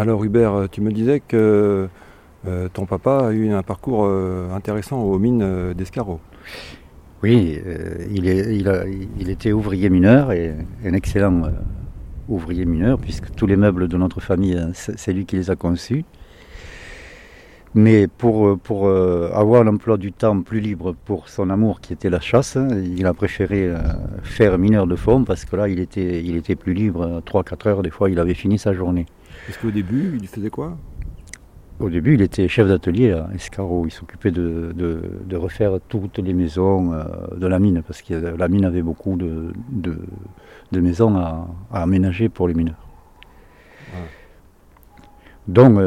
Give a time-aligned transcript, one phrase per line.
[0.00, 1.86] Alors Hubert, tu me disais que
[2.46, 6.20] euh, ton papa a eu un parcours euh, intéressant aux mines d'Escarot.
[7.22, 7.60] Oui,
[8.10, 10.54] il, était ouvrier mineur et
[10.86, 11.42] un excellent
[12.30, 16.06] ouvrier mineur, puisque tous les meubles de notre famille, c'est lui qui les a conçus.
[17.74, 22.18] Mais pour, euh, avoir l'emploi du temps plus libre pour son amour qui était la
[22.18, 22.58] chasse,
[22.96, 23.78] il a préféré euh,
[24.24, 27.82] faire mineur de fond parce que là il était, il était plus libre, 3-4 heures
[27.82, 29.06] des fois il avait fini sa journée.
[29.48, 30.76] Est-ce qu'au début il faisait quoi?
[31.78, 36.34] Au début il était chef d'atelier à Escaro, il s'occupait de, de, refaire toutes les
[36.34, 37.04] maisons euh,
[37.36, 42.48] de la mine parce que la mine avait beaucoup de, de maisons à, aménager pour
[42.48, 42.86] les mineurs.
[45.48, 45.80] Donc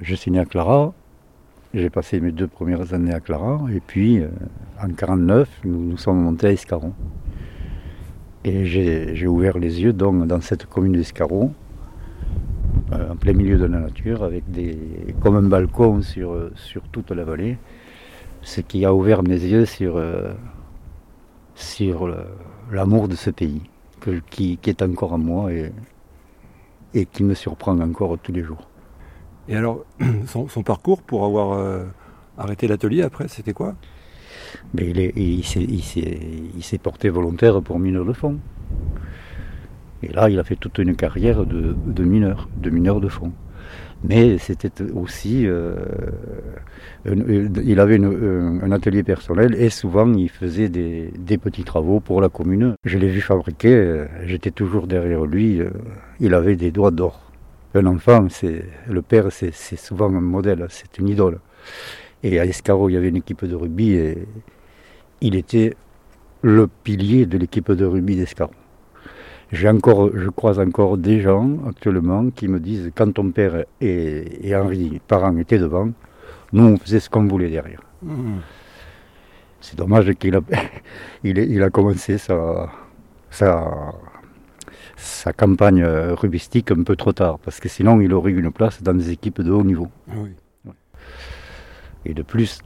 [0.00, 0.92] je suis né à Clara,
[1.74, 3.60] j'ai passé mes deux premières années à Clara.
[3.72, 4.28] Et puis euh,
[4.80, 6.92] en 49, nous, nous sommes montés à Escaron.
[8.44, 11.63] Et j'ai ouvert les yeux donc dans cette commune d'Escaron, euh,
[12.94, 14.78] en plein milieu de la nature, avec des,
[15.20, 17.58] comme un balcon sur, sur toute la vallée,
[18.42, 20.32] ce qui a ouvert mes yeux sur, euh,
[21.54, 22.14] sur
[22.70, 23.62] l'amour de ce pays,
[24.30, 25.72] qui, qui, est encore en moi et,
[26.92, 28.68] et qui me surprend encore tous les jours.
[29.48, 29.84] Et alors,
[30.26, 31.84] son, parcours pour avoir euh,
[32.38, 33.74] arrêté l'atelier après, c'était quoi?
[34.72, 38.38] Mais il, il s'est porté volontaire pour mineur de fond.
[40.04, 43.32] Et là, il a fait toute une carrière de, mineur, de mineur de fond.
[44.06, 45.46] Mais c'était aussi.
[45.46, 45.76] Euh,
[47.06, 52.28] il avait un atelier personnel et souvent il faisait des, des, petits travaux pour la
[52.28, 52.74] commune.
[52.84, 55.60] Je l'ai vu fabriquer, euh, j'étais toujours derrière lui.
[56.20, 57.24] Il avait des doigts d'or
[57.74, 61.40] un enfant, c'est le père, c'est souvent un modèle, c'est une idole.
[62.22, 64.26] Et à Escaro, il y avait une équipe de rugby et
[65.20, 65.74] il était
[66.42, 68.52] le pilier de l'équipe de rugby d'Escaro.
[69.52, 74.54] J'ai encore, je croise encore des gens actuellement qui me disent quand ton père et,
[74.54, 75.90] Henri, parents, étaient devant,
[76.52, 77.82] nous on faisait ce qu'on voulait derrière.
[78.02, 78.38] Mmh.
[79.60, 80.40] C'est dommage qu'il a,
[81.24, 82.70] il, a commencé sa,
[83.30, 83.94] sa,
[84.96, 88.82] sa campagne rubistique un peu trop tard, parce que sinon il aurait eu une place
[88.82, 89.88] dans des équipes de haut niveau.
[90.10, 90.14] Ah
[92.04, 92.60] Et de plus,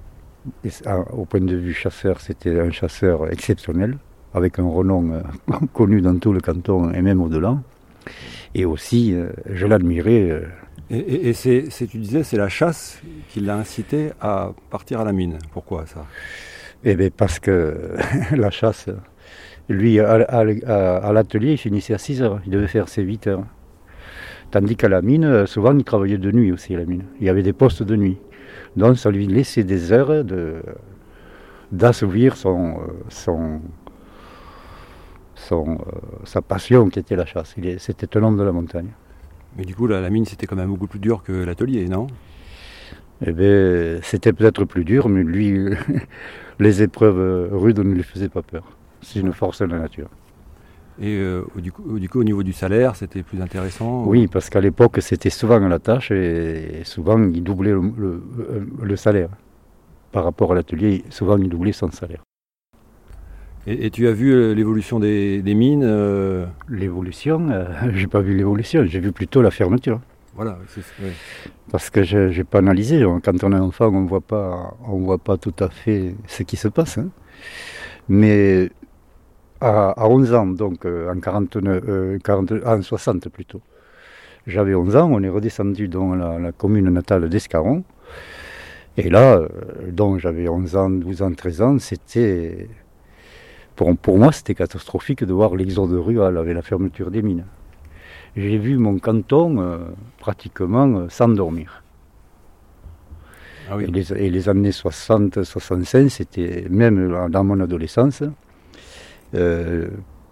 [1.12, 3.98] au point de vue chasseur, c'était un chasseur exceptionnel,
[4.34, 5.22] avec un renom euh,
[5.72, 7.58] connu dans tout le canton et même au-delà.
[8.54, 10.42] Et aussi, euh, je l'admirais.
[10.90, 15.38] Et, c'est, tu disais, c'est la chasse qui l'a incité à partir à la mine.
[15.52, 16.06] Pourquoi ça?
[16.82, 17.94] Eh bien, parce que
[18.34, 18.88] la chasse,
[19.68, 20.42] lui, à,
[21.12, 22.40] l'atelier, il finissait à 6 heures.
[22.46, 23.44] Il devait faire ses 8 heures.
[24.50, 27.04] Tandis qu'à la mine, souvent, il travaillait de nuit aussi à la mine.
[27.20, 28.16] Il y avait des postes de nuit.
[28.76, 30.62] Donc, ça lui laissait des heures de,
[31.70, 32.78] d'assouvir son,
[33.10, 33.60] son,
[35.38, 35.78] son,
[36.24, 37.54] sa passion qui était la chasse.
[37.78, 38.90] c'était un homme de la montagne.
[39.56, 42.06] Mais du coup, la mine, c'était quand même beaucoup plus dur que l'atelier, non?
[43.26, 45.58] Eh bien, c'était peut-être plus dur, mais lui,
[46.60, 48.64] les épreuves rudes ne lui faisaient pas peur.
[49.02, 50.08] C'est une force de la nature.
[51.00, 51.84] Et euh, du, coup,
[52.20, 55.78] au niveau du salaire, c'était plus intéressant Oui, parce qu'à l'époque, c'était souvent à la
[55.78, 59.30] tâche et souvent, il doublait le, salaire.
[60.10, 62.22] Par rapport à l'atelier, souvent, il doublait son salaire.
[63.70, 67.48] Et, tu as vu euh, l'évolution des, mines euh L'évolution
[67.94, 70.00] J'ai pas vu l'évolution, j'ai vu plutôt la fermeture.
[70.34, 70.82] Voilà, c'est
[71.70, 73.04] Parce que je n'ai pas analysé.
[73.22, 74.08] Quand on est enfant, on ne
[75.04, 76.96] voit pas tout à fait ce qui se passe.
[76.96, 77.08] Hein.
[78.08, 78.70] Mais
[79.60, 83.60] à, 11 ans, donc euh, en, 49, 60 euh, plutôt.
[84.46, 87.84] J'avais 11 ans, on est redescendu dans la, commune natale d'Escaron.
[88.96, 89.48] Et là, euh,
[89.90, 92.68] donc j'avais 11 ans, 12 ans, 13 ans, c'était.
[93.78, 97.44] Pour, pour moi, c'était catastrophique de voir l'exode rural avec la fermeture des mines.
[98.36, 99.78] J'ai vu mon canton
[100.18, 101.84] pratiquement s'endormir.
[103.70, 108.24] Ah et, les, et, les, années 60, 65, c'était même dans mon adolescence,
[109.34, 109.88] euh,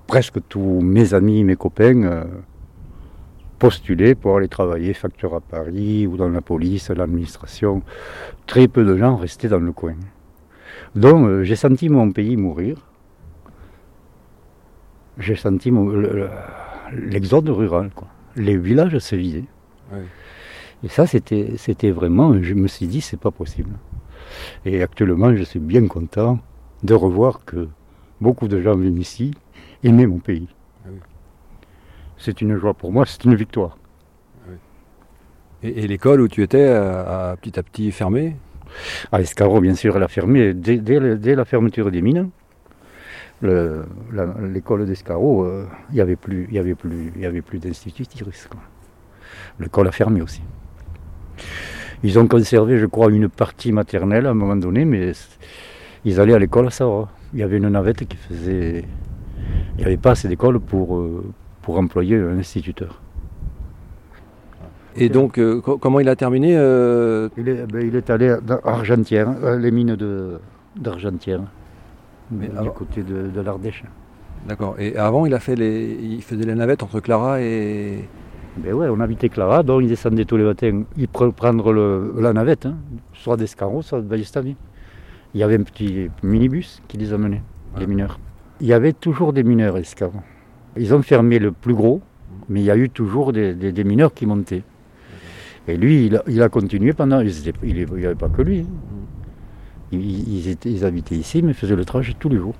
[0.08, 2.24] presque tous mes amis, mes copains euh,
[3.60, 7.82] postulaient pour aller travailler facteur à Paris ou dans la police, l'administration.
[8.48, 9.94] Très peu de gens restaient dans le coin.
[10.96, 12.78] Donc euh, j'ai senti mon pays mourir.
[15.18, 15.72] J'ai senti
[16.92, 17.90] l'exode rural.
[17.94, 18.08] Quoi.
[18.36, 19.44] Les villages se vidaient.
[20.84, 23.70] Et ça, c'était, vraiment, je me suis dit, c'est pas possible.
[24.64, 26.38] Et actuellement, je suis bien content
[26.82, 27.68] de revoir que
[28.20, 29.32] beaucoup de gens viennent ici
[29.82, 30.48] aimer mon pays.
[30.84, 30.90] Ah
[32.18, 33.78] c'est une joie pour moi, c'est une victoire.
[34.46, 34.52] Ah
[35.62, 38.36] et, l'école où tu étais a, petit à petit fermé?
[39.12, 42.30] À Escaro, bien sûr, elle a fermé dès, la fermeture des mines.
[43.42, 47.60] L'école d'Escaro, euh, il n'y avait plus, y avait plus, y avait plus.
[49.60, 50.42] L'école a fermé aussi.
[52.02, 55.12] Ils ont conservé, je crois, une partie maternelle à un moment donné, mais
[56.04, 57.08] ils allaient à l'école à Savoie.
[57.32, 58.84] Il y avait une navette qui faisait.
[59.74, 61.24] Il n'y avait pas assez d'école pour, euh,
[61.62, 63.00] pour employer un instituteur.
[64.98, 68.30] Et donc, euh, co- comment il a terminé euh, Il est, ben, il est allé
[68.30, 69.96] à Argentière, euh, les mines
[70.76, 71.40] d'Argentière,
[72.30, 73.84] Mais du côté de, de l'Ardèche.
[74.48, 74.76] D'accord.
[74.78, 78.08] Et avant, il a fait les, il faisait les navettes entre Clara et.
[78.58, 82.14] Ben ouais, on habitait Clara, donc il descendait tous les matins, il pre- prendre le-
[82.18, 82.76] la navette, hein,
[83.12, 84.56] soit d'Escarot, soit de Ballestavi.
[85.34, 87.42] Il y avait un petit minibus qui les amenait,
[87.74, 87.86] les Ouais.
[87.86, 88.18] mineurs.
[88.62, 90.22] Il y avait toujours des mineurs à.
[90.78, 92.00] Ils ont fermé le plus gros,
[92.48, 94.62] mais il y a eu toujours des, des- des mineurs qui montaient.
[95.68, 97.20] Et lui, il a, il a continué pendant.
[97.20, 98.60] ils il n'y avait pas que lui.
[98.60, 98.64] hein.
[100.00, 102.54] Ils, étaient- ils habitaient ici, mais faisaient le trajet tous les jours.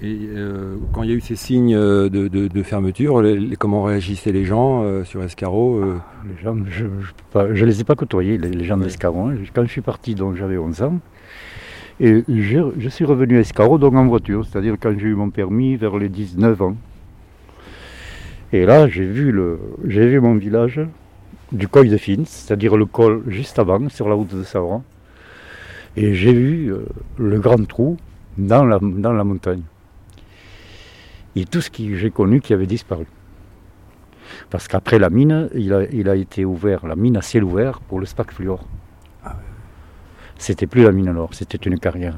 [0.00, 3.38] Et euh, quand il y a eu ces signes euh, de, de- de fermeture, les-
[3.38, 7.84] les- comment réagissaient les gens euh, sur Escarot euh, Les gens, je ne les ai
[7.84, 8.84] pas côtoyés, les, les gens Ouais.
[8.84, 9.34] d'Escaron.
[9.52, 11.00] Quand je suis parti, donc j'avais 11 ans.
[12.00, 15.30] Et je, je suis revenu à Escaron, donc en voiture, c'est-à-dire quand j'ai eu mon
[15.30, 16.76] permis vers les 19 ans.
[18.52, 20.80] Et là, j'ai vu, le, j'ai vu mon village
[21.50, 24.84] du col de Fins, c'est-à-dire le col juste avant, sur la route de Savran.
[26.00, 26.86] Et j'ai vu euh,
[27.18, 27.96] le grand trou
[28.36, 29.62] dans la, dans la montagne.
[31.34, 33.06] Et tout ce que j'ai connu qui avait disparu.
[34.50, 37.80] Parce qu'après la mine, il a, il a été ouvert, la mine à ciel ouvert
[37.80, 38.64] pour le SPAC Fluor.
[39.24, 39.42] Ah ouais.
[40.36, 42.16] C'était plus la mine alors, c'était une carrière.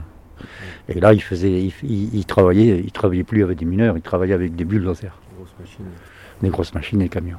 [0.88, 4.02] Et là, il faisait, il, il- il travaillait, il travaillait plus avec des mineurs, il
[4.02, 5.84] travaillait avec des bulldozers, Grosse machine.
[6.42, 7.38] des grosses machines et camions.